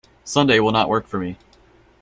Sunday 0.23 0.59
will 0.59 0.71
not 0.71 0.89
work 0.89 1.05
for 1.05 1.19
me. 1.19 1.37